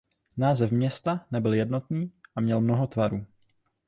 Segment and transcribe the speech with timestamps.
[0.37, 3.25] Název města nebyl jednotný a měl mnoho tvarů.